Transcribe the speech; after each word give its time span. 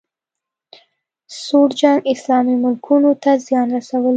سوړ 1.41 1.69
جنګ 1.79 1.99
اسلامي 2.13 2.55
ملکونو 2.63 3.11
ته 3.23 3.31
زیان 3.45 3.67
رسولی 3.75 4.09